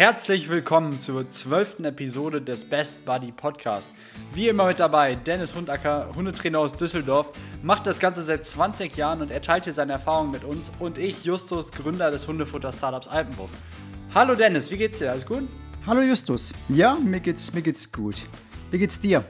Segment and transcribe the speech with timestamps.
[0.00, 3.90] herzlich willkommen zur zwölften Episode des Best Buddy Podcast.
[4.32, 7.32] Wie immer mit dabei Dennis Hundacker, Hundetrainer aus Düsseldorf,
[7.62, 10.96] macht das Ganze seit 20 Jahren und er teilt hier seine Erfahrungen mit uns und
[10.96, 13.50] ich, Justus, Gründer des Hundefutter-Startups Alpenwurf.
[14.14, 15.10] Hallo Dennis, wie geht's dir?
[15.10, 15.46] Alles gut?
[15.86, 16.54] Hallo Justus.
[16.70, 18.22] Ja, mir geht's, mir geht's gut.
[18.70, 19.22] Wie geht's dir?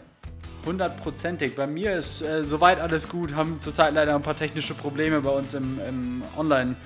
[0.64, 1.56] Hundertprozentig.
[1.56, 3.34] Bei mir ist äh, soweit alles gut.
[3.34, 6.76] Haben zurzeit leider ein paar technische Probleme bei uns im, im Online-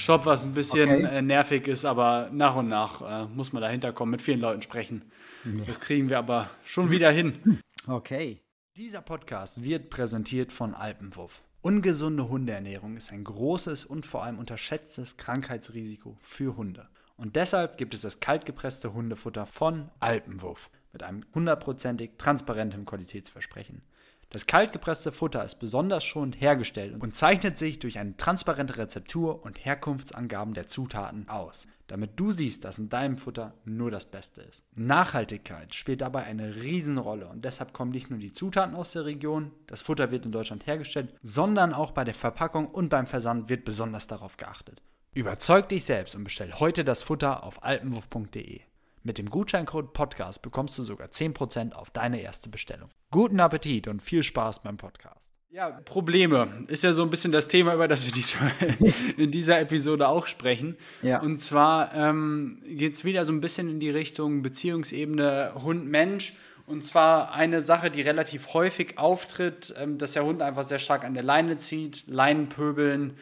[0.00, 1.18] Shop, was ein bisschen okay.
[1.18, 4.62] äh, nervig ist, aber nach und nach äh, muss man dahinter kommen, mit vielen Leuten
[4.62, 5.02] sprechen.
[5.44, 5.64] Ja.
[5.66, 7.60] Das kriegen wir aber schon wieder hin.
[7.86, 8.42] Okay.
[8.76, 11.42] Dieser Podcast wird präsentiert von Alpenwurf.
[11.62, 16.88] Ungesunde Hundeernährung ist ein großes und vor allem unterschätztes Krankheitsrisiko für Hunde.
[17.16, 23.80] Und deshalb gibt es das kaltgepresste Hundefutter von Alpenwurf mit einem hundertprozentig transparenten Qualitätsversprechen.
[24.32, 29.64] Das kaltgepresste Futter ist besonders schonend hergestellt und zeichnet sich durch eine transparente Rezeptur und
[29.64, 34.62] Herkunftsangaben der Zutaten aus, damit du siehst, dass in deinem Futter nur das Beste ist.
[34.76, 39.50] Nachhaltigkeit spielt dabei eine Riesenrolle und deshalb kommen nicht nur die Zutaten aus der Region,
[39.66, 43.64] das Futter wird in Deutschland hergestellt, sondern auch bei der Verpackung und beim Versand wird
[43.64, 44.80] besonders darauf geachtet.
[45.12, 48.60] Überzeug dich selbst und bestell heute das Futter auf alpenwurf.de.
[49.02, 52.90] Mit dem Gutscheincode Podcast bekommst du sogar 10% auf deine erste Bestellung.
[53.10, 55.32] Guten Appetit und viel Spaß beim Podcast.
[55.48, 58.12] Ja, Probleme ist ja so ein bisschen das Thema, über das wir
[59.16, 60.76] in dieser Episode auch sprechen.
[61.00, 61.22] Ja.
[61.22, 66.34] Und zwar ähm, geht es wieder so ein bisschen in die Richtung Beziehungsebene Hund-Mensch.
[66.66, 71.04] Und zwar eine Sache, die relativ häufig auftritt, ähm, dass der Hund einfach sehr stark
[71.04, 73.14] an der Leine zieht, Leinenpöbeln,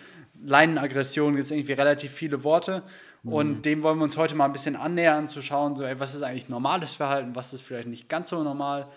[0.43, 2.83] Leinenaggression, gibt es irgendwie relativ viele Worte.
[3.25, 3.63] Und mhm.
[3.63, 6.23] dem wollen wir uns heute mal ein bisschen annähern, zu schauen, so, ey, was ist
[6.23, 8.89] eigentlich normales Verhalten, was ist vielleicht nicht ganz so normal.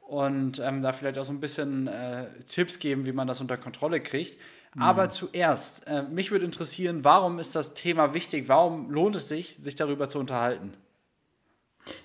[0.00, 3.56] Und ähm, da vielleicht auch so ein bisschen äh, Tipps geben, wie man das unter
[3.56, 4.36] Kontrolle kriegt.
[4.74, 4.82] Mhm.
[4.82, 8.48] Aber zuerst, äh, mich würde interessieren, warum ist das Thema wichtig?
[8.48, 10.74] Warum lohnt es sich, sich darüber zu unterhalten?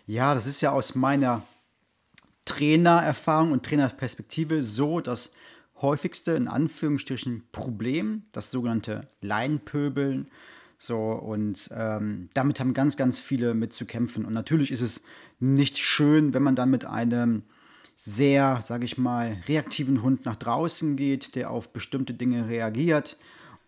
[0.08, 1.42] Ja, das ist ja aus meiner
[2.46, 5.34] Trainererfahrung und Trainerperspektive so das
[5.82, 10.32] häufigste, in Anführungsstrichen, Problem, das sogenannte Leinpöbeln
[10.78, 14.26] so, und ähm, damit haben ganz, ganz viele mit zu kämpfen.
[14.26, 15.04] Und natürlich ist es
[15.40, 17.44] nicht schön, wenn man dann mit einem
[17.96, 23.18] sehr, sage ich mal, reaktiven Hund nach draußen geht, der auf bestimmte Dinge reagiert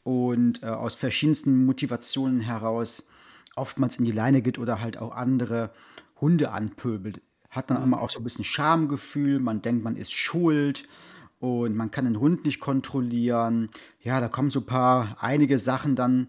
[0.03, 3.07] und äh, aus verschiedensten Motivationen heraus
[3.55, 5.71] oftmals in die Leine geht oder halt auch andere
[6.19, 7.21] Hunde anpöbelt.
[7.49, 10.83] Hat dann immer auch so ein bisschen Schamgefühl, man denkt, man ist schuld
[11.39, 13.69] und man kann den Hund nicht kontrollieren.
[14.01, 16.27] Ja, da kommen so ein paar, einige Sachen dann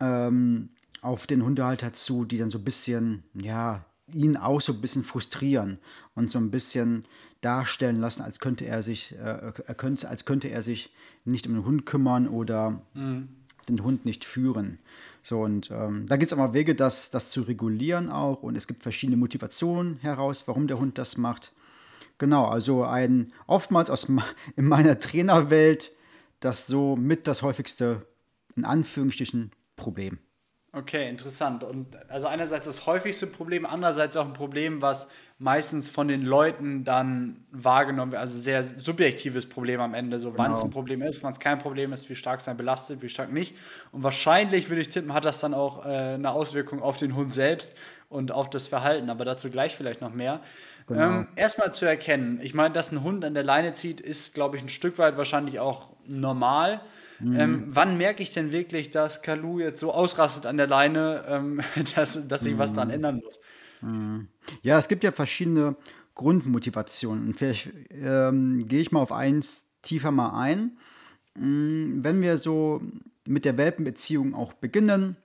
[0.00, 0.70] ähm,
[1.02, 5.04] auf den Hundehalter zu, die dann so ein bisschen, ja, ihn auch so ein bisschen
[5.04, 5.78] frustrieren
[6.14, 7.04] und so ein bisschen
[7.40, 10.92] darstellen lassen, als könnte er sich, äh, er könnte, als könnte er sich
[11.24, 13.28] nicht um den Hund kümmern oder mhm.
[13.68, 14.78] den Hund nicht führen.
[15.22, 18.42] So, und ähm, da gibt es aber Wege, das, das zu regulieren auch.
[18.42, 21.52] Und es gibt verschiedene Motivationen heraus, warum der Hund das macht.
[22.16, 24.08] Genau, also ein oftmals aus
[24.56, 25.92] in meiner Trainerwelt
[26.40, 28.06] das so mit das häufigste,
[28.56, 30.18] in Anführungsstrichen, Problem.
[30.72, 31.64] Okay, interessant.
[31.64, 35.08] Und also einerseits das häufigste Problem, andererseits auch ein Problem, was
[35.38, 38.20] meistens von den Leuten dann wahrgenommen wird.
[38.20, 40.18] Also sehr subjektives Problem am Ende.
[40.18, 40.42] So, genau.
[40.42, 43.00] wann es ein Problem ist, wann es kein Problem ist, wie stark es dann belastet,
[43.00, 43.56] wie stark nicht.
[43.92, 47.32] Und wahrscheinlich, würde ich tippen, hat das dann auch äh, eine Auswirkung auf den Hund
[47.32, 47.74] selbst
[48.10, 49.08] und auf das Verhalten.
[49.08, 50.42] Aber dazu gleich vielleicht noch mehr.
[50.86, 51.00] Genau.
[51.00, 54.56] Ähm, Erstmal zu erkennen, ich meine, dass ein Hund an der Leine zieht, ist, glaube
[54.56, 56.82] ich, ein Stück weit wahrscheinlich auch normal.
[57.20, 57.40] Mhm.
[57.40, 61.60] Ähm, wann merke ich denn wirklich, dass Kalu jetzt so ausrastet an der Leine, ähm,
[61.94, 62.58] dass, dass sich mhm.
[62.58, 63.40] was daran ändern muss?
[63.80, 64.28] Mhm.
[64.62, 65.76] Ja, es gibt ja verschiedene
[66.14, 67.28] Grundmotivationen.
[67.28, 70.76] Und vielleicht ähm, gehe ich mal auf eins tiefer mal ein.
[71.34, 72.82] Mm, wenn wir so
[73.26, 75.16] mit der Welpenbeziehung auch beginnen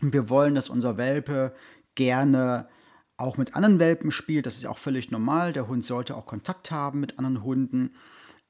[0.00, 1.54] und wir wollen, dass unser Welpe
[1.94, 2.68] gerne
[3.16, 5.52] auch mit anderen Welpen spielt, das ist auch völlig normal.
[5.52, 7.94] Der Hund sollte auch Kontakt haben mit anderen Hunden.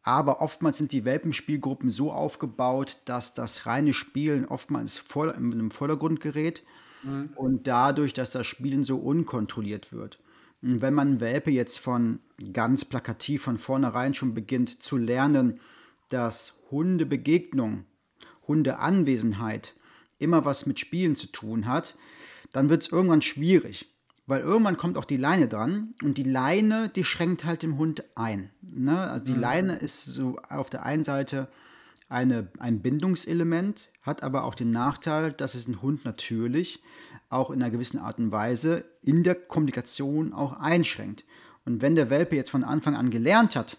[0.07, 5.73] Aber oftmals sind die Welpenspielgruppen so aufgebaut, dass das reine Spielen oftmals voll, in den
[5.73, 6.63] Vordergrund gerät
[7.03, 7.31] mhm.
[7.35, 10.21] und dadurch, dass das Spielen so unkontrolliert wird.
[10.63, 12.21] Und wenn man Welpe jetzt von
[12.53, 15.59] ganz plakativ von vornherein schon beginnt zu lernen,
[16.09, 17.85] dass Hundebegegnung,
[18.47, 19.75] Hundeanwesenheit
[20.21, 21.97] immer was mit Spielen zu tun hat,
[22.53, 23.93] dann wird es irgendwann schwierig.
[24.27, 28.03] Weil irgendwann kommt auch die Leine dran und die Leine, die schränkt halt den Hund
[28.17, 28.51] ein.
[28.61, 28.99] Ne?
[28.99, 29.41] Also die mhm.
[29.41, 31.49] Leine ist so auf der einen Seite
[32.09, 36.83] eine, ein Bindungselement, hat aber auch den Nachteil, dass es den Hund natürlich
[37.29, 41.25] auch in einer gewissen Art und Weise in der Kommunikation auch einschränkt.
[41.65, 43.77] Und wenn der Welpe jetzt von Anfang an gelernt hat,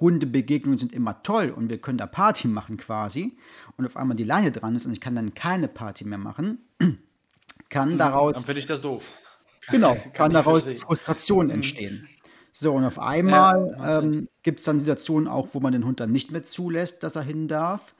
[0.00, 3.36] Hundebegegnungen sind immer toll und wir können da Party machen quasi
[3.76, 6.58] und auf einmal die Leine dran ist und ich kann dann keine Party mehr machen,
[7.68, 8.34] kann daraus.
[8.34, 9.12] Dann finde ich das doof.
[9.70, 10.84] Genau, kann, Kann daraus verstehen.
[10.84, 12.08] Frustration entstehen.
[12.52, 14.12] So, und auf einmal Sinn.
[14.14, 17.16] ähm, gibt es dann Situationen auch, wo man den Hund dann nicht mehr zulässt, dass
[17.16, 17.94] er hin darf.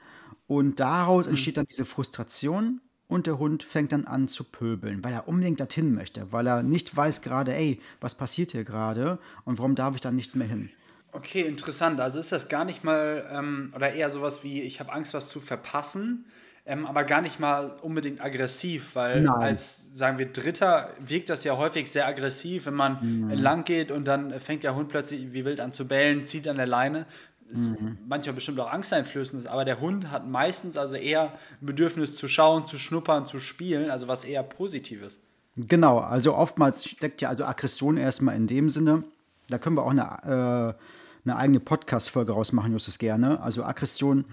[0.45, 5.13] Und daraus entsteht dann diese Frustration und der Hund fängt dann an zu pöbeln, weil
[5.13, 9.57] er unbedingt dorthin möchte, weil er nicht weiß gerade, ey, was passiert hier gerade und
[9.57, 10.69] warum darf ich dann nicht mehr hin.
[11.11, 11.99] Okay, interessant.
[11.99, 15.29] Also ist das gar nicht mal, ähm, oder eher sowas wie, ich habe Angst, was
[15.29, 16.25] zu verpassen,
[16.65, 19.35] ähm, aber gar nicht mal unbedingt aggressiv, weil Nein.
[19.35, 24.05] als, sagen wir, Dritter wirkt das ja häufig sehr aggressiv, wenn man entlang geht und
[24.05, 27.05] dann fängt der Hund plötzlich wie wild an zu bellen, zieht an der Leine.
[27.49, 27.69] Ist
[28.07, 32.65] manchmal bestimmt auch angsteinflößend, aber der Hund hat meistens also eher ein Bedürfnis zu schauen,
[32.65, 35.19] zu schnuppern, zu spielen, also was eher Positives.
[35.55, 39.03] Genau, also oftmals steckt ja also Aggression erstmal in dem Sinne,
[39.49, 43.39] da können wir auch eine, äh, eine eigene Podcast-Folge rausmachen, Justus gerne.
[43.41, 44.25] Also Aggression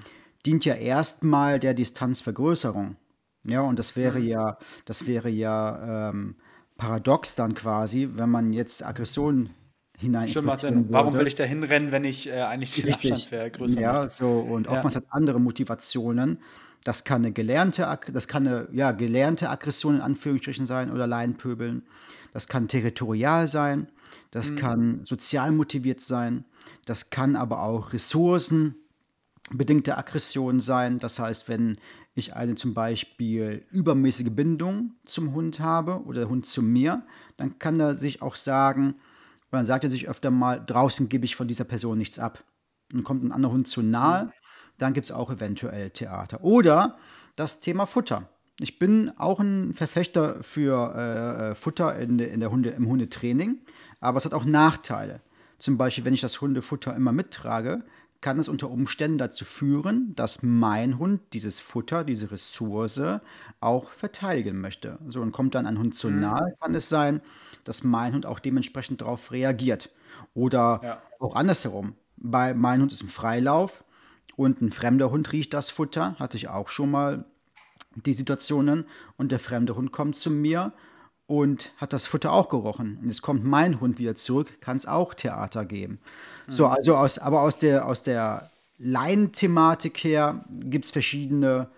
[0.47, 2.97] dient ja erstmal der Distanzvergrößerung.
[3.45, 6.37] Ja, und das wäre ja, das wäre ja ähm,
[6.77, 9.51] paradox dann quasi, wenn man jetzt Aggression
[9.99, 10.87] hinein Stimmt, Sinn.
[10.91, 13.13] Warum will ich da hinrennen, wenn ich äh, eigentlich den Richtig.
[13.13, 14.17] Abstand vergrößern Ja, möchte?
[14.17, 16.39] so und oftmals hat andere Motivationen.
[16.85, 21.83] Das kann eine gelernte, das kann eine ja, gelernte Aggression in Anführungsstrichen sein oder Laienpöbeln.
[22.33, 23.89] Das kann territorial sein.
[24.31, 26.45] Das kann sozial motiviert sein.
[26.87, 27.93] Das kann aber auch
[29.51, 30.99] ressourcenbedingte Aggression sein.
[30.99, 31.79] Das heißt, wenn
[32.15, 37.03] ich eine zum Beispiel übermäßige Bindung zum Hund habe oder der Hund zu mir,
[37.37, 38.97] dann kann er sich auch sagen,
[39.51, 42.45] oder dann sagt er sich öfter mal, draußen gebe ich von dieser Person nichts ab.
[42.93, 44.33] Und kommt ein anderer Hund zu nahe,
[44.79, 46.43] dann gibt es auch eventuell Theater.
[46.43, 46.99] Oder
[47.37, 48.29] das Thema Futter.
[48.59, 53.59] Ich bin auch ein Verfechter für äh, äh, Futter in, in der Hunde, im Hundetraining,
[54.01, 55.21] aber es hat auch Nachteile.
[55.59, 57.85] Zum Beispiel, wenn ich das Hundefutter immer mittrage,
[58.21, 63.01] kann es unter Umständen dazu führen, dass mein Hund dieses Futter, diese Ressource
[63.61, 64.99] auch verteidigen möchte.
[65.09, 67.23] So, und kommt dann ein Hund zu nahe, kann es sein,
[67.65, 69.91] dass mein Hund auch dementsprechend darauf reagiert.
[70.35, 71.03] Oder Ja.
[71.19, 71.95] auch andersherum.
[72.17, 73.85] Bei mein Hund ist im Freilauf
[74.37, 77.25] und ein fremder Hund riecht das Futter, hatte ich auch schon mal
[77.95, 78.85] die Situationen
[79.17, 80.73] und der fremde Hund kommt zu mir
[81.27, 82.99] und hat das Futter auch gerochen.
[83.01, 86.01] Und jetzt kommt mein Hund wieder zurück, kann es auch Theater geben.
[86.51, 91.69] So, also aus, aber aus der, aus der Laienthematik her gibt es verschiedene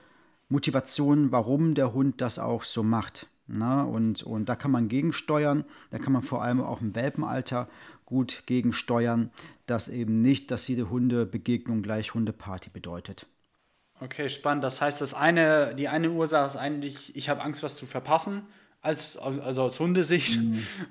[0.49, 3.27] Motivationen, warum der Hund das auch so macht.
[3.49, 7.69] Na, und, und da kann man gegensteuern, da kann man vor allem auch im Welpenalter
[8.07, 9.31] gut gegensteuern,
[9.67, 13.27] dass eben nicht, dass jede Hundebegegnung gleich Hundeparty bedeutet.
[14.01, 14.65] Okay, spannend.
[14.65, 18.43] Das heißt, das eine, die eine Ursache ist eigentlich, ich habe Angst, was zu verpassen,
[18.83, 20.39] als, also aus Hundesicht.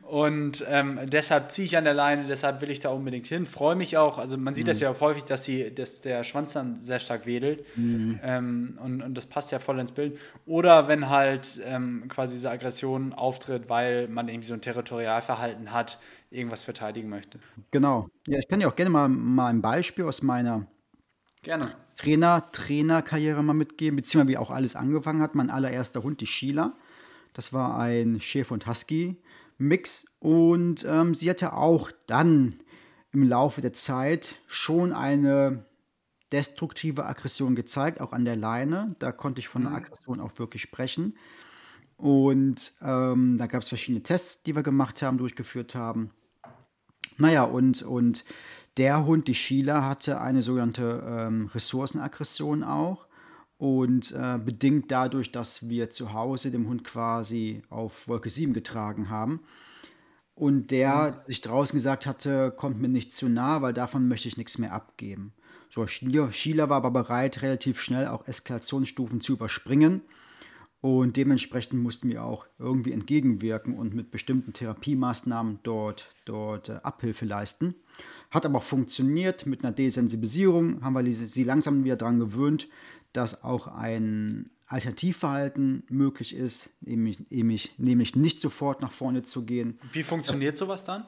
[0.04, 3.46] Und ähm, deshalb ziehe ich an der Leine, deshalb will ich da unbedingt hin.
[3.46, 4.18] Freue mich auch.
[4.18, 7.26] Also man sieht das ja auch häufig, dass, die, dass der Schwanz dann sehr stark
[7.26, 7.66] wedelt.
[7.76, 10.18] Ähm, und, und das passt ja voll ins Bild.
[10.46, 16.00] Oder wenn halt ähm, quasi diese Aggression auftritt, weil man irgendwie so ein Territorialverhalten hat,
[16.30, 17.40] irgendwas verteidigen möchte.
[17.72, 18.08] Genau.
[18.26, 20.66] Ja, ich kann dir auch gerne mal, mal ein Beispiel aus meiner
[21.44, 21.76] Gerne.
[21.98, 25.36] Trainer, Trainerkarriere mal mitgeben, beziehungsweise wie auch alles angefangen hat.
[25.36, 26.74] Mein allererster Hund, die Sheila.
[27.34, 30.06] Das war ein Schäfer- und Husky-Mix.
[30.20, 32.56] Und ähm, sie hatte auch dann
[33.12, 35.66] im Laufe der Zeit schon eine
[36.32, 38.96] destruktive Aggression gezeigt, auch an der Leine.
[39.00, 41.18] Da konnte ich von einer Aggression auch wirklich sprechen.
[41.98, 46.12] Und ähm, da gab es verschiedene Tests, die wir gemacht haben, durchgeführt haben.
[47.18, 48.26] Naja, und, und
[48.78, 53.06] der Hund, die Sheila, hatte eine sogenannte ähm, Ressourcenaggression auch.
[53.62, 59.12] Und äh, bedingt dadurch, dass wir zu Hause dem Hund quasi auf Wolke 7 getragen
[59.12, 59.42] haben.
[60.34, 64.36] Und der sich draußen gesagt hatte, kommt mir nicht zu nah, weil davon möchte ich
[64.36, 65.34] nichts mehr abgeben.
[65.70, 70.02] So, Sheila war aber bereit, relativ schnell auch Eskalationsstufen zu überspringen.
[70.82, 77.26] Und dementsprechend mussten wir auch irgendwie entgegenwirken und mit bestimmten Therapiemaßnahmen dort, dort äh, Abhilfe
[77.26, 77.76] leisten.
[78.32, 79.46] Hat aber auch funktioniert.
[79.46, 82.68] Mit einer Desensibilisierung haben wir sie sie langsam wieder daran gewöhnt,
[83.14, 89.80] dass auch ein Alternativverhalten möglich ist, nämlich, nämlich, nämlich nicht sofort nach vorne zu gehen.
[89.92, 91.06] Wie funktioniert sowas dann?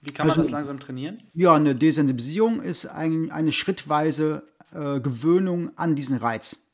[0.00, 1.22] Wie kann man Also- das langsam trainieren?
[1.32, 4.42] Ja, eine Desensibilisierung ist ein, eine schrittweise
[4.72, 6.72] äh, Gewöhnung an diesen Reiz,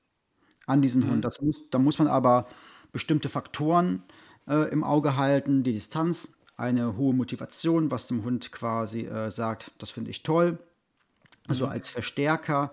[0.66, 1.24] an diesen Hund.
[1.24, 2.48] Das muss, da muss man aber
[2.92, 4.02] bestimmte Faktoren
[4.48, 9.70] äh, im Auge halten, die Distanz, eine hohe Motivation, was dem Hund quasi äh, sagt,
[9.78, 10.58] das finde ich toll,
[11.46, 12.72] also als Verstärker.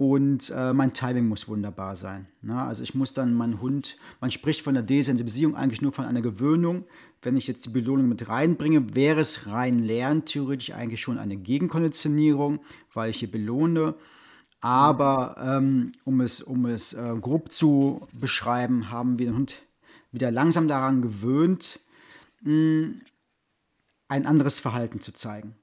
[0.00, 2.26] Und äh, mein Timing muss wunderbar sein.
[2.40, 2.58] Ne?
[2.58, 6.22] Also ich muss dann meinen Hund, man spricht von der Desensibilisierung eigentlich nur von einer
[6.22, 6.86] Gewöhnung.
[7.20, 12.60] Wenn ich jetzt die Belohnung mit reinbringe, wäre es rein lerntheoretisch eigentlich schon eine Gegenkonditionierung,
[12.94, 13.94] weil ich hier belohne.
[14.62, 19.56] Aber ähm, um es, um es äh, grob zu beschreiben, haben wir den Hund
[20.12, 21.78] wieder langsam daran gewöhnt,
[22.40, 22.92] mh,
[24.08, 25.56] ein anderes Verhalten zu zeigen.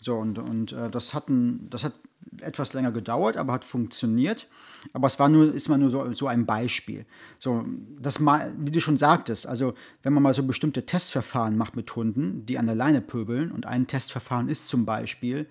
[0.00, 1.94] So, und, und äh, das, hat ein, das hat
[2.40, 4.48] etwas länger gedauert, aber hat funktioniert.
[4.92, 7.06] Aber es war nur, ist mal nur so, so ein Beispiel.
[7.38, 7.64] So,
[7.98, 11.94] das mal, wie du schon sagtest, also wenn man mal so bestimmte Testverfahren macht mit
[11.96, 15.46] Hunden, die an der Leine pöbeln, und ein Testverfahren ist zum Beispiel,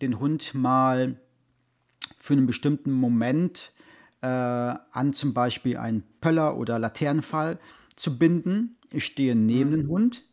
[0.00, 1.16] den Hund mal
[2.18, 3.72] für einen bestimmten Moment
[4.20, 7.58] äh, an zum Beispiel einen Pöller oder Laternenfall
[7.96, 8.76] zu binden.
[8.90, 9.76] Ich stehe neben mhm.
[9.76, 10.24] dem Hund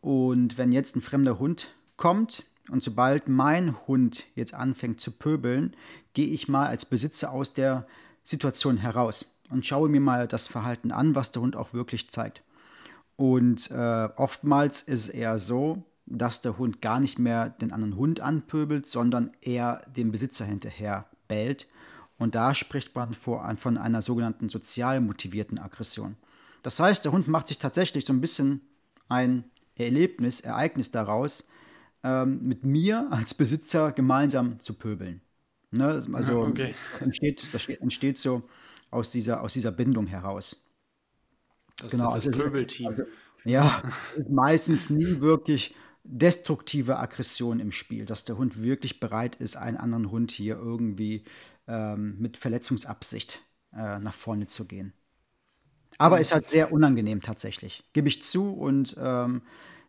[0.00, 5.76] und wenn jetzt ein fremder Hund kommt, und sobald mein Hund jetzt anfängt zu pöbeln,
[6.14, 7.86] gehe ich mal als Besitzer aus der
[8.22, 12.42] Situation heraus und schaue mir mal das Verhalten an, was der Hund auch wirklich zeigt.
[13.16, 17.96] Und äh, oftmals ist es eher so, dass der Hund gar nicht mehr den anderen
[17.96, 21.68] Hund anpöbelt, sondern eher dem Besitzer hinterher bellt.
[22.18, 26.16] Und da spricht man von einer sogenannten sozial motivierten Aggression.
[26.62, 28.62] Das heißt, der Hund macht sich tatsächlich so ein bisschen
[29.08, 29.44] ein
[29.76, 31.48] Erlebnis, Ereignis daraus,
[32.04, 35.22] ähm, mit mir als Besitzer gemeinsam zu pöbeln.
[35.70, 36.04] Ne?
[36.12, 36.74] Also okay.
[37.00, 38.42] entsteht, das entsteht so
[38.90, 40.70] aus dieser, aus dieser Bindung heraus.
[41.78, 42.88] Das genau, ist das also Pöbelteam.
[42.88, 43.02] Also,
[43.44, 43.82] ja,
[44.14, 49.78] ist meistens nie wirklich destruktive Aggression im Spiel, dass der Hund wirklich bereit ist, einen
[49.78, 51.24] anderen Hund hier irgendwie
[51.66, 53.40] ähm, mit Verletzungsabsicht
[53.72, 54.92] äh, nach vorne zu gehen.
[55.98, 56.20] Aber mhm.
[56.20, 59.42] ist halt sehr unangenehm tatsächlich, gebe ich zu und ähm,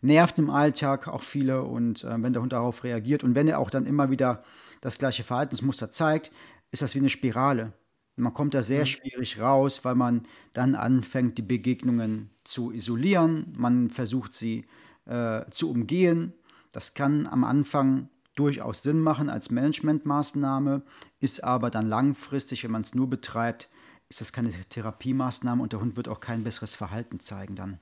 [0.06, 3.60] nervt im Alltag auch viele und äh, wenn der Hund darauf reagiert und wenn er
[3.60, 4.44] auch dann immer wieder
[4.82, 6.32] das gleiche Verhaltensmuster zeigt,
[6.72, 7.74] ist das wie eine Spirale.
[8.16, 8.86] Man kommt da sehr mhm.
[8.88, 13.54] schwierig raus, weil man dann anfängt, die Begegnungen zu isolieren.
[13.58, 14.66] Man versucht sie
[15.06, 16.34] äh, zu umgehen.
[16.72, 20.82] Das kann am Anfang durchaus Sinn machen als Managementmaßnahme,
[21.20, 23.70] ist aber dann langfristig, wenn man es nur betreibt,
[24.10, 27.80] ist das keine Therapiemaßnahme und der Hund wird auch kein besseres Verhalten zeigen dann.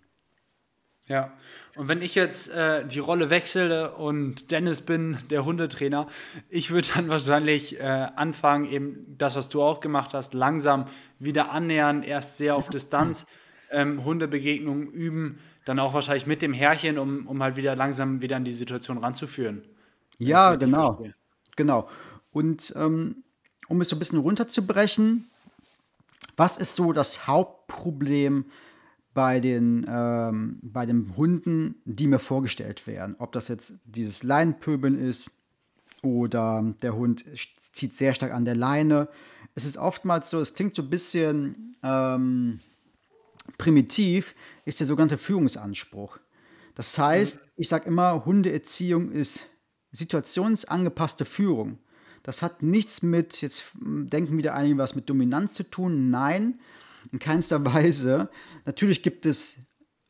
[1.07, 1.33] Ja,
[1.75, 6.07] und wenn ich jetzt äh, die Rolle wechsle und Dennis bin, der Hundetrainer,
[6.49, 10.87] ich würde dann wahrscheinlich äh, anfangen, eben das, was du auch gemacht hast, langsam
[11.19, 13.25] wieder annähern, erst sehr auf Distanz,
[13.69, 18.37] ähm, Hundebegegnungen üben, dann auch wahrscheinlich mit dem Herrchen, um, um halt wieder langsam wieder
[18.37, 19.63] in die Situation ranzuführen.
[20.19, 21.03] Ja, genau.
[21.55, 21.89] Genau.
[22.31, 23.23] Und ähm,
[23.67, 25.29] um es so ein bisschen runterzubrechen,
[26.37, 28.45] was ist so das Hauptproblem
[29.13, 33.15] bei den, ähm, bei den Hunden, die mir vorgestellt werden.
[33.19, 35.31] Ob das jetzt dieses Leinenpöbeln ist
[36.01, 37.25] oder der Hund
[37.59, 39.07] zieht sehr stark an der Leine.
[39.55, 42.59] Es ist oftmals so, es klingt so ein bisschen ähm,
[43.57, 44.33] primitiv,
[44.65, 46.17] ist der sogenannte Führungsanspruch.
[46.75, 49.45] Das heißt, ich sage immer, Hundeerziehung ist
[49.91, 51.77] situationsangepasste Führung.
[52.23, 56.09] Das hat nichts mit, jetzt denken wieder einige was mit Dominanz zu tun.
[56.09, 56.59] Nein,
[57.11, 58.29] in keinster Weise.
[58.65, 59.57] Natürlich gibt es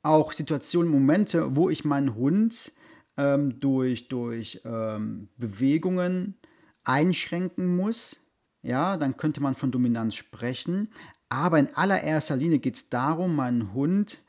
[0.02, 2.74] auch Situationen, Momente, wo ich meinen Hund
[3.18, 6.36] ähm, durch, durch ähm, Bewegungen
[6.84, 8.28] einschränken muss.
[8.62, 10.90] Ja, dann könnte man von Dominanz sprechen.
[11.30, 14.20] Aber in allererster Linie geht es darum, meinen Hund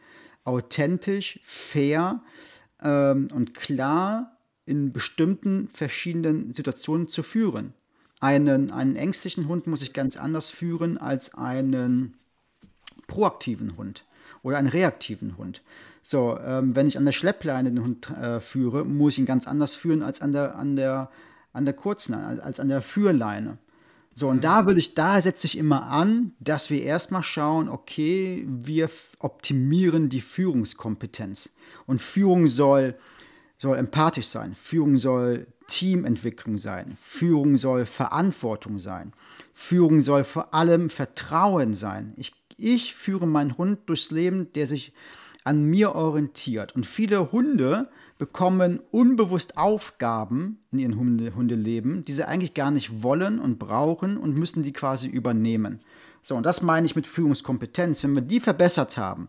[0.44, 2.22] authentisch, fair
[2.82, 7.74] ähm, und klar in bestimmten verschiedenen Situationen zu führen.
[8.20, 12.16] Einen, einen ängstlichen Hund muss ich ganz anders führen als einen
[13.06, 14.04] proaktiven Hund
[14.42, 15.62] oder einen reaktiven Hund.
[16.02, 19.48] So, ähm, wenn ich an der Schleppleine den Hund äh, führe, muss ich ihn ganz
[19.48, 21.10] anders führen als an der, an der,
[21.52, 23.58] an der kurzen, als an der Führleine.
[24.12, 24.42] So, und mhm.
[24.42, 30.08] da will ich, da setze ich immer an, dass wir erstmal schauen, okay, wir optimieren
[30.08, 31.54] die Führungskompetenz.
[31.86, 32.96] Und Führung soll,
[33.58, 34.54] soll empathisch sein.
[34.54, 36.96] Führung soll Teamentwicklung sein.
[37.00, 39.12] Führung soll Verantwortung sein.
[39.52, 42.12] Führung soll vor allem Vertrauen sein.
[42.16, 44.92] Ich ich führe meinen Hund durchs Leben, der sich
[45.44, 46.74] an mir orientiert.
[46.74, 53.02] Und viele Hunde bekommen unbewusst Aufgaben in ihrem Hunde Hundeleben, die sie eigentlich gar nicht
[53.02, 55.80] wollen und brauchen und müssen die quasi übernehmen.
[56.22, 58.02] So, und das meine ich mit Führungskompetenz.
[58.02, 59.28] Wenn wir die verbessert haben,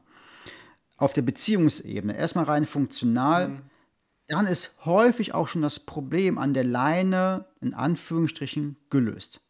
[0.97, 3.61] auf der Beziehungsebene, erstmal rein funktional, mhm.
[4.27, 9.41] dann ist häufig auch schon das Problem an der Leine, in Anführungsstrichen, gelöst.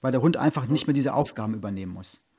[0.00, 2.29] Weil der Hund einfach nicht mehr diese Aufgaben übernehmen muss.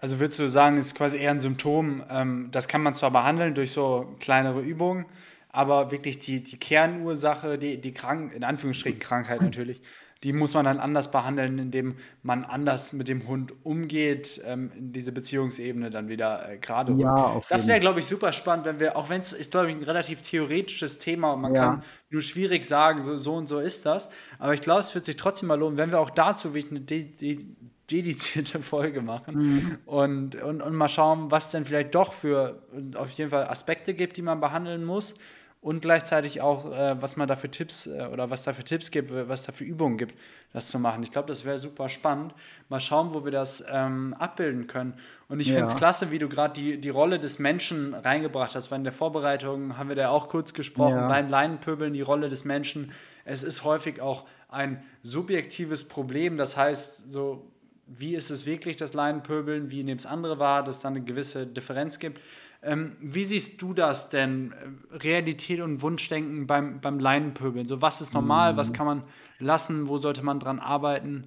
[0.00, 3.10] Also würdest du sagen, es ist quasi eher ein Symptom, ähm, das kann man zwar
[3.10, 5.06] behandeln durch so kleinere Übungen,
[5.50, 9.82] aber wirklich die, die Kernursache, die, die Krank in Anführungsstrichen Krankheit natürlich,
[10.22, 14.92] die muss man dann anders behandeln, indem man anders mit dem Hund umgeht, ähm, in
[14.92, 18.96] diese Beziehungsebene dann wieder äh, gerade ja, Das wäre, glaube ich, super spannend, wenn wir,
[18.96, 21.64] auch wenn es ist, glaube ich, ein relativ theoretisches Thema und man ja.
[21.64, 24.10] kann nur schwierig sagen, so, so und so ist das.
[24.38, 26.80] Aber ich glaube, es wird sich trotzdem mal lohnen, wenn wir auch dazu wie eine
[26.80, 27.46] De De
[27.90, 29.78] dedizierte Folge machen mhm.
[29.86, 32.62] und, und, und mal schauen, was denn vielleicht doch für
[32.94, 35.14] auf jeden Fall Aspekte gibt, die man behandeln muss
[35.62, 38.90] und gleichzeitig auch, äh, was man da für Tipps äh, oder was da für Tipps
[38.90, 40.14] gibt, was da für Übungen gibt,
[40.52, 41.02] das zu machen.
[41.02, 42.34] Ich glaube, das wäre super spannend.
[42.70, 44.94] Mal schauen, wo wir das ähm, abbilden können.
[45.28, 45.56] Und ich ja.
[45.56, 48.84] finde es klasse, wie du gerade die, die Rolle des Menschen reingebracht hast, weil in
[48.84, 51.08] der Vorbereitung haben wir da auch kurz gesprochen, ja.
[51.08, 52.92] beim Leinenpöbeln die Rolle des Menschen.
[53.26, 57.52] Es ist häufig auch ein subjektives Problem, das heißt, so
[57.98, 61.02] wie ist es wirklich, das Leinenpöbeln, wie nimmt es andere wahr, dass es da eine
[61.02, 62.20] gewisse Differenz gibt.
[62.62, 64.54] Ähm, wie siehst du das denn?
[64.92, 67.66] Realität und Wunschdenken beim, beim Leinenpöbeln.
[67.66, 68.56] So, was ist normal, mhm.
[68.58, 69.02] was kann man
[69.38, 71.24] lassen, wo sollte man dran arbeiten?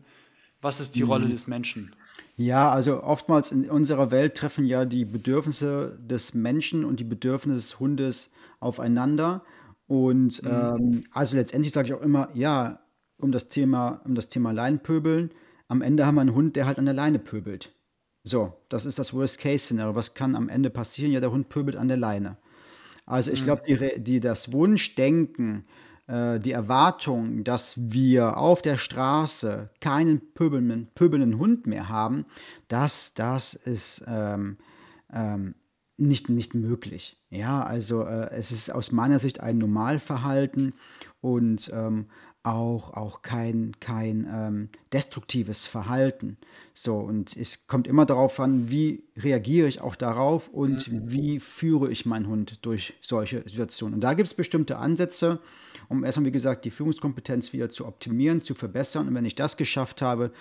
[0.62, 1.10] Was ist die mhm.
[1.10, 1.96] Rolle des Menschen?
[2.36, 7.58] Ja, also oftmals in unserer Welt treffen ja die Bedürfnisse des Menschen und die Bedürfnisse
[7.58, 9.44] des Hundes aufeinander.
[9.88, 10.50] Und mhm.
[10.50, 12.80] ähm, also letztendlich sage ich auch immer, ja,
[13.18, 15.32] um das Thema, um das Thema Leinenpöbeln,
[15.68, 17.74] am Ende haben wir einen Hund, der halt an der Leine pöbelt.
[18.24, 19.96] So, das ist das Worst-Case-Szenario.
[19.96, 21.12] Was kann am Ende passieren?
[21.12, 22.38] Ja, der Hund pöbelt an der Leine.
[23.06, 23.46] Also ich mhm.
[23.46, 25.66] glaube, die, die, das Wunschdenken,
[26.08, 32.26] äh, die Erwartung, dass wir auf der Straße keinen pöbelnden, pöbelnden Hund mehr haben,
[32.70, 34.58] das, das ist ähm,
[35.12, 35.56] ähm,
[35.98, 37.22] nicht, nicht möglich.
[37.30, 40.74] Ja, also äh, es ist aus meiner Sicht ein Normalverhalten
[41.22, 42.08] und ähm,
[42.44, 46.38] auch, auch kein, kein ähm, destruktives Verhalten.
[46.74, 51.12] So, und es kommt immer darauf an, wie reagiere ich auch darauf und mhm.
[51.12, 53.96] wie führe ich meinen Hund durch solche Situationen.
[53.96, 55.40] Und da gibt es bestimmte Ansätze,
[55.88, 59.08] um erstmal, wie gesagt, die Führungskompetenz wieder zu optimieren, zu verbessern.
[59.08, 60.32] Und wenn ich das geschafft habe,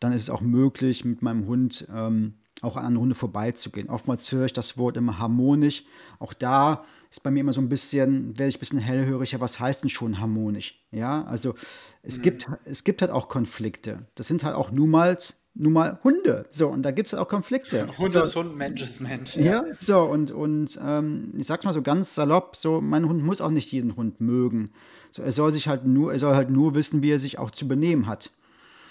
[0.00, 3.90] dann ist es auch möglich, mit meinem Hund ähm, auch an Hunde vorbeizugehen.
[3.90, 5.84] Oftmals höre ich das Wort immer harmonisch.
[6.18, 9.60] Auch da ist bei mir immer so ein bisschen, werde ich ein bisschen hellhöriger, was
[9.60, 10.82] heißt denn schon harmonisch?
[10.92, 11.54] Ja, also
[12.02, 12.22] es, mhm.
[12.22, 14.06] gibt, es gibt halt auch Konflikte.
[14.14, 15.18] Das sind halt auch nun mal,
[15.54, 16.46] nun mal Hunde.
[16.52, 17.86] So, und da gibt es halt auch Konflikte.
[17.98, 19.36] Hund ist Hund, Mensch ist Mensch.
[19.36, 23.22] Ja, ja so, und, und ähm, ich sag's mal so ganz salopp, so, mein Hund
[23.22, 24.70] muss auch nicht jeden Hund mögen.
[25.10, 27.50] So, er soll sich halt nur, er soll halt nur wissen, wie er sich auch
[27.50, 28.30] zu benehmen hat.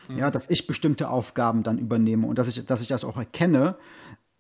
[0.08, 0.18] Mhm.
[0.18, 3.76] Ja, dass ich bestimmte Aufgaben dann übernehme und dass ich, dass ich das auch erkenne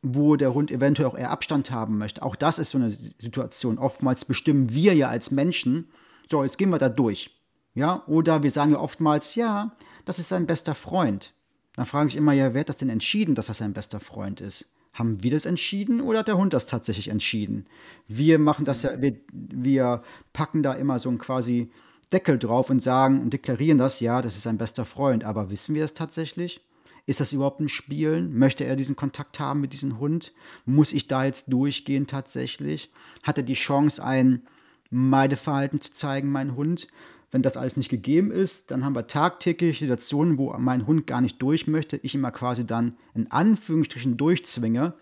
[0.01, 2.23] wo der Hund eventuell auch eher Abstand haben möchte.
[2.23, 3.77] Auch das ist so eine Situation.
[3.77, 5.89] Oftmals bestimmen wir ja als Menschen,
[6.29, 7.35] so, jetzt gehen wir da durch.
[7.73, 11.33] Ja, oder wir sagen ja oftmals, ja, das ist sein bester Freund.
[11.75, 14.41] Dann frage ich immer, ja, wer hat das denn entschieden, dass das sein bester Freund
[14.41, 14.73] ist?
[14.93, 17.65] Haben wir das entschieden oder hat der Hund das tatsächlich entschieden?
[18.07, 21.71] Wir machen das ja, wir, wir packen da immer so ein quasi
[22.11, 25.23] Deckel drauf und sagen und deklarieren das, ja, das ist sein bester Freund.
[25.23, 26.61] Aber wissen wir es tatsächlich?
[27.05, 28.37] Ist das überhaupt ein Spielen?
[28.37, 30.33] Möchte er diesen Kontakt haben mit diesem Hund?
[30.65, 32.91] Muss ich da jetzt durchgehen tatsächlich?
[33.23, 34.43] Hat er die Chance, ein
[34.89, 36.87] Meideverhalten zu zeigen, mein Hund?
[37.31, 41.21] Wenn das alles nicht gegeben ist, dann haben wir tagtäglich Situationen, wo mein Hund gar
[41.21, 44.93] nicht durch möchte, ich immer quasi dann in Anführungsstrichen durchzwinge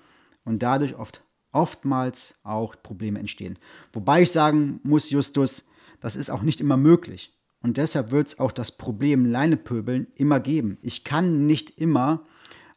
[0.45, 3.57] und dadurch oft oftmals auch Probleme entstehen.
[3.93, 5.65] Wobei ich sagen muss, Justus,
[6.01, 7.33] das ist auch nicht immer möglich.
[7.61, 10.77] Und deshalb wird es auch das Problem Leinepöbeln immer geben.
[10.81, 12.25] Ich kann nicht immer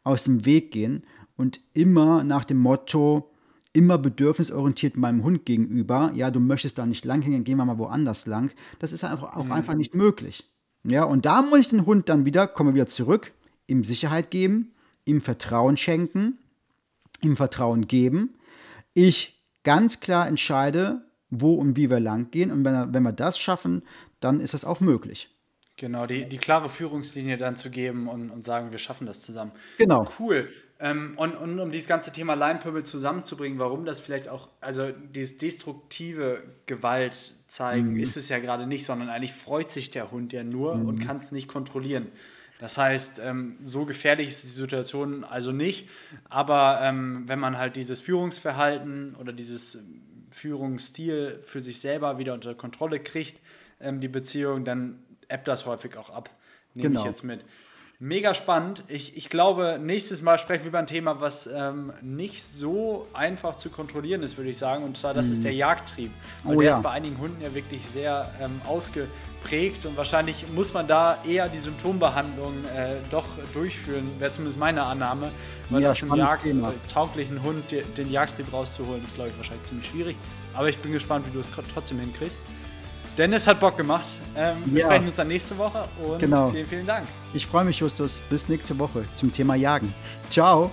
[0.03, 1.03] aus dem Weg gehen
[1.37, 3.31] und immer nach dem Motto,
[3.71, 7.79] immer bedürfnisorientiert meinem Hund gegenüber, ja, du möchtest da nicht lang hängen, gehen wir mal
[7.79, 8.51] woanders lang.
[8.79, 9.51] Das ist einfach auch mhm.
[9.51, 10.47] einfach nicht möglich.
[10.83, 13.31] Ja, und da muss ich den Hund dann wieder, komme wieder zurück,
[13.67, 14.73] ihm Sicherheit geben,
[15.05, 16.37] ihm Vertrauen schenken,
[17.21, 18.35] ihm Vertrauen geben.
[18.93, 21.05] Ich ganz klar entscheide,
[21.41, 22.51] wo und wie wir lang gehen.
[22.51, 23.83] Und wenn, wenn wir das schaffen,
[24.19, 25.29] dann ist das auch möglich.
[25.77, 29.51] Genau, die, die klare Führungslinie dann zu geben und, und sagen, wir schaffen das zusammen.
[29.77, 30.07] Genau.
[30.19, 30.49] Cool.
[30.79, 35.39] Ähm, und, und um dieses ganze Thema Leinpöbel zusammenzubringen, warum das vielleicht auch, also dieses
[35.39, 37.99] destruktive Gewalt zeigen, mhm.
[37.99, 40.87] ist es ja gerade nicht, sondern eigentlich freut sich der Hund ja nur mhm.
[40.87, 42.07] und kann es nicht kontrollieren.
[42.59, 45.89] Das heißt, ähm, so gefährlich ist die Situation also nicht,
[46.29, 49.83] aber ähm, wenn man halt dieses Führungsverhalten oder dieses
[50.33, 53.39] Führungsstil für sich selber wieder unter Kontrolle kriegt,
[53.79, 56.29] ähm, die Beziehung, dann ebbt das häufig auch ab.
[56.73, 57.01] Nehme genau.
[57.01, 57.41] ich jetzt mit.
[57.99, 58.83] Mega spannend.
[58.89, 63.55] Ich, ich glaube, nächstes Mal sprechen wir über ein Thema, was ähm, nicht so einfach
[63.55, 64.83] zu kontrollieren ist, würde ich sagen.
[64.83, 65.33] Und zwar, das mhm.
[65.33, 66.11] ist der Jagdtrieb.
[66.43, 66.77] Weil oh, der ja.
[66.77, 71.47] ist bei einigen Hunden ja wirklich sehr ähm, ausgeprägt und wahrscheinlich muss man da eher
[71.47, 75.31] die Symptombehandlung äh, doch durchführen, wäre zumindest meine Annahme.
[75.69, 80.17] Weil ja, aus einem jagdtauglichen Hund den Jagdtrieb rauszuholen, ist, glaube ich, wahrscheinlich ziemlich schwierig.
[80.53, 82.37] Aber ich bin gespannt, wie du es trotzdem hinkriegst.
[83.17, 84.07] Dennis hat Bock gemacht.
[84.35, 84.87] Ähm, wir ja.
[84.87, 86.49] sprechen uns dann nächste Woche und genau.
[86.49, 87.07] vielen, vielen Dank.
[87.33, 88.21] Ich freue mich, Justus.
[88.29, 89.93] Bis nächste Woche zum Thema Jagen.
[90.29, 90.71] Ciao.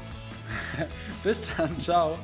[1.22, 1.78] Bis dann.
[1.78, 2.18] Ciao.